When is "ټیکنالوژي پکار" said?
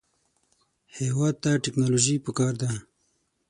1.63-2.53